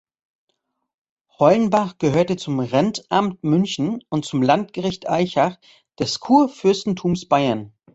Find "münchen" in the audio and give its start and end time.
3.43-4.03